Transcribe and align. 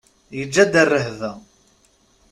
Yeǧǧa-d 0.37 0.73
rrehba. 0.85 1.31